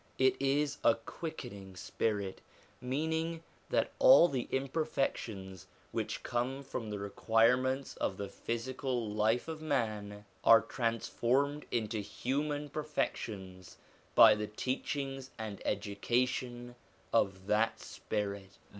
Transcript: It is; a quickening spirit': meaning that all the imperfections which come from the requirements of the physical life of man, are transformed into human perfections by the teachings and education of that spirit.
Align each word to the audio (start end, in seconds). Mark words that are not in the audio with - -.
It 0.17 0.35
is; 0.39 0.79
a 0.83 0.95
quickening 0.95 1.75
spirit': 1.75 2.41
meaning 2.81 3.43
that 3.69 3.91
all 3.99 4.27
the 4.29 4.47
imperfections 4.51 5.67
which 5.91 6.23
come 6.23 6.63
from 6.63 6.89
the 6.89 6.97
requirements 6.97 7.95
of 7.97 8.17
the 8.17 8.27
physical 8.27 9.11
life 9.11 9.47
of 9.47 9.61
man, 9.61 10.25
are 10.43 10.61
transformed 10.61 11.67
into 11.69 11.99
human 11.99 12.67
perfections 12.69 13.77
by 14.15 14.33
the 14.33 14.47
teachings 14.47 15.29
and 15.37 15.61
education 15.65 16.73
of 17.13 17.45
that 17.45 17.79
spirit. 17.79 18.57